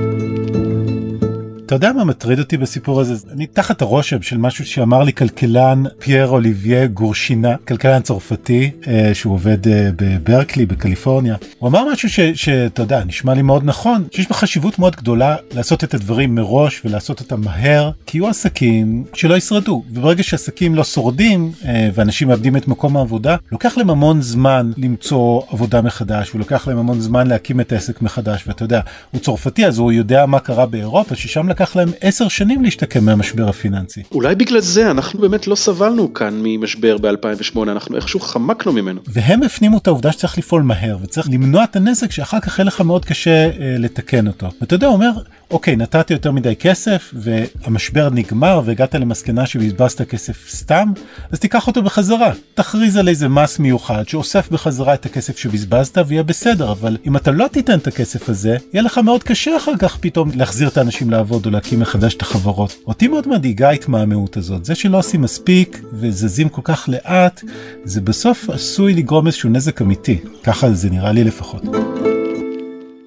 [1.66, 3.14] אתה יודע מה מטריד אותי בסיפור הזה?
[3.32, 9.34] אני תחת הרושם של משהו שאמר לי כלכלן פייר אוליביה גורשינה, כלכלן צרפתי אה, שהוא
[9.34, 11.36] עובד אה, בברקלי בקליפורניה.
[11.58, 15.94] הוא אמר משהו שאתה יודע, נשמע לי מאוד נכון, שיש בחשיבות מאוד גדולה לעשות את
[15.94, 19.82] הדברים מראש ולעשות אותם מהר, כי יהיו עסקים שלא ישרדו.
[19.90, 25.42] וברגע שעסקים לא שורדים אה, ואנשים מאבדים את מקום העבודה, לוקח להם המון זמן למצוא
[25.50, 29.78] עבודה מחדש, ולוקח להם המון זמן להקים את העסק מחדש, ואתה יודע, הוא צרפתי אז
[29.78, 34.02] הוא יודע מה קרה באירופה, ששם לקח להם עשר שנים להשתקם מהמשבר הפיננסי.
[34.12, 39.00] אולי בגלל זה אנחנו באמת לא סבלנו כאן ממשבר ב-2008, אנחנו איכשהו חמקנו ממנו.
[39.08, 42.80] והם הפנימו את העובדה שצריך לפעול מהר וצריך למנוע את הנזק שאחר כך יהיה לך
[42.80, 44.46] מאוד קשה אה, לתקן אותו.
[44.60, 45.10] ואתה יודע, הוא אומר,
[45.50, 50.92] אוקיי, נתתי יותר מדי כסף והמשבר נגמר והגעת למסקנה שבזבזת כסף סתם,
[51.30, 52.32] אז תיקח אותו בחזרה.
[52.54, 57.30] תכריז על איזה מס מיוחד שאוסף בחזרה את הכסף שבזבזת ויהיה בסדר, אבל אם אתה
[57.30, 61.10] לא תיתן את הכסף הזה, יהיה לך מאוד קשה אחר כך פתאום להחזיר את האנשים
[61.10, 62.74] לעבוד או להקים מחדש את החברות.
[62.86, 67.42] אותי מאוד מדאיגה ההתמהמהות הזאת, זה שלא עושים מספיק וזזים כל כך לאט,
[67.84, 71.62] זה בסוף עשוי לגרום איזשהו נזק אמיתי, ככה זה נראה לי לפחות.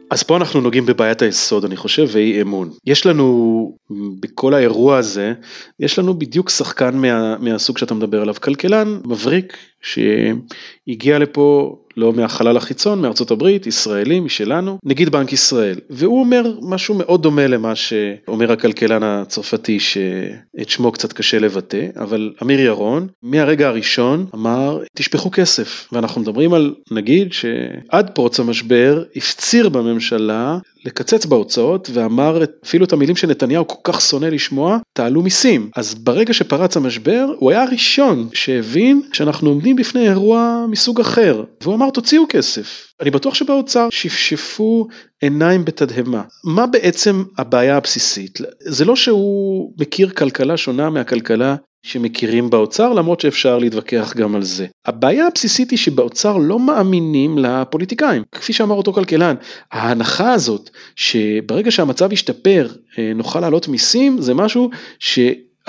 [0.10, 2.69] אז פה אנחנו נוגעים בבעיית היסוד אני חושב ואי אמון.
[2.86, 3.78] יש לנו
[4.19, 5.34] בכל האירוע הזה,
[5.80, 12.58] יש לנו בדיוק שחקן מה, מהסוג שאתה מדבר עליו, כלכלן מבריק שהגיע לפה לא מהחלל
[12.58, 18.52] החיצון, מארצות הברית, ישראלי משלנו, נגיד בנק ישראל, והוא אומר משהו מאוד דומה למה שאומר
[18.52, 25.88] הכלכלן הצרפתי שאת שמו קצת קשה לבטא, אבל אמיר ירון מהרגע הראשון אמר תשפכו כסף,
[25.92, 33.15] ואנחנו מדברים על נגיד שעד פרוץ המשבר הפציר בממשלה לקצץ בהוצאות ואמר אפילו את המילים
[33.15, 35.70] שנתניהו כל כך שונא לשמוע, תעלו מיסים.
[35.76, 41.75] אז ברגע שפרץ המשבר הוא היה הראשון שהבין שאנחנו עומדים בפני אירוע מסוג אחר, והוא
[41.75, 42.93] אמר תוציאו כסף.
[43.01, 44.88] אני בטוח שבאוצר שפשפו
[45.21, 46.23] עיניים בתדהמה.
[46.43, 48.39] מה בעצם הבעיה הבסיסית?
[48.60, 54.67] זה לא שהוא מכיר כלכלה שונה מהכלכלה שמכירים באוצר למרות שאפשר להתווכח גם על זה.
[54.86, 58.23] הבעיה הבסיסית היא שבאוצר לא מאמינים לפוליטיקאים.
[58.32, 59.36] כפי שאמר אותו כלכלן,
[59.71, 65.19] ההנחה הזאת שברגע שהמצב ישתפר אה, נוכל להעלות מיסים זה משהו ש...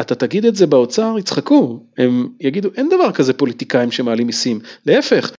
[0.00, 5.32] אתה תגיד את זה באוצר, יצחקו, הם יגידו אין דבר כזה פוליטיקאים שמעלים מיסים, להפך,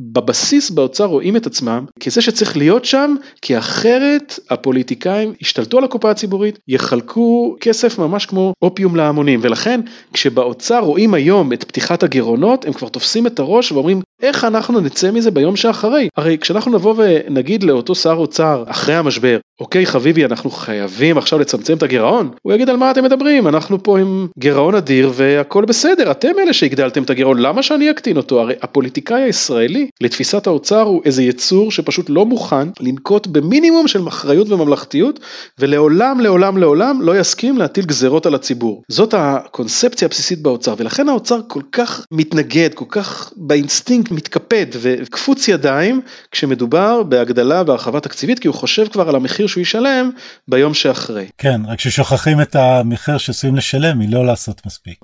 [0.00, 6.10] בבסיס באוצר רואים את עצמם כזה שצריך להיות שם כי אחרת הפוליטיקאים ישתלטו על הקופה
[6.10, 9.40] הציבורית יחלקו כסף ממש כמו אופיום להמונים.
[9.42, 9.80] ולכן
[10.12, 15.10] כשבאוצר רואים היום את פתיחת הגירעונות הם כבר תופסים את הראש ואומרים איך אנחנו נצא
[15.10, 16.08] מזה ביום שאחרי?
[16.16, 21.76] הרי כשאנחנו נבוא ונגיד לאותו שר אוצר אחרי המשבר אוקיי חביבי אנחנו חייבים עכשיו לצמצם
[21.76, 22.30] את הגירעון?
[22.42, 23.48] הוא יגיד על מה אתם מדברים?
[23.48, 26.10] אנחנו פה עם גירעון אדיר והכל בסדר.
[26.10, 27.38] אתם אלה שהגדלתם את הגירעון.
[27.38, 28.40] למה שאני אקטין אותו?
[28.40, 34.50] הרי הפוליטיקאי הישראלי לתפיסת האוצר הוא איזה יצור שפשוט לא מוכן לנקוט במינימום של אחריות
[34.50, 35.20] וממלכתיות
[35.58, 38.82] ולעולם לעולם לעולם לא יסכים להטיל גזרות על הציבור.
[38.88, 46.00] זאת הקונספציה הבסיסית באוצר ולכן האוצר כל כך מתנגד כל כך באינסטינקט מתקפד וקפוץ ידיים
[46.30, 50.10] כשמדובר בהגדלה והרחבה תקציבית כי הוא חושב כבר על המחיר שהוא ישלם
[50.48, 51.26] ביום שאחרי.
[51.38, 54.98] כן, רק ששוכחים את המחיר שעשויים לשלם היא לא לעשות מספיק.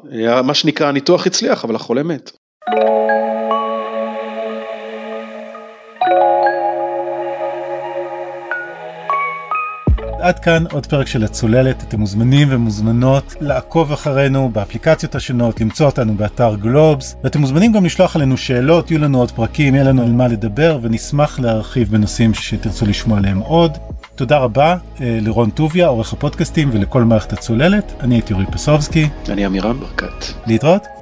[0.44, 2.30] מה שנקרא הניתוח הצליח אבל החולה מת.
[10.24, 16.14] עד כאן עוד פרק של הצוללת, אתם מוזמנים ומוזמנות לעקוב אחרינו באפליקציות השונות, למצוא אותנו
[16.14, 20.12] באתר גלובס, ואתם מוזמנים גם לשלוח עלינו שאלות, יהיו לנו עוד פרקים, יהיה לנו על
[20.12, 23.78] מה לדבר, ונשמח להרחיב בנושאים שתרצו לשמוע עליהם עוד.
[24.16, 29.08] תודה רבה אה, לרון טוביה, עורך הפודקאסטים ולכל מערכת הצוללת, אני הייתי אורי פסובסקי.
[29.28, 30.24] אני עמירם ברקת.
[30.46, 30.93] להתראות.